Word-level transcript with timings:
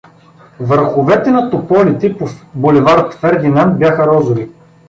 Върховете 0.59 1.31
на 1.31 1.49
тополите 1.51 2.17
по 2.17 2.27
булевард 2.55 3.13
„Фердинанд“ 3.13 3.79
бяха 3.79 4.07
розови. 4.07 4.49